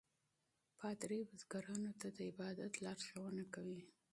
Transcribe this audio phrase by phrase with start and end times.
[0.79, 3.81] پادري بزګرانو ته د عبادت لارښوونه کوي.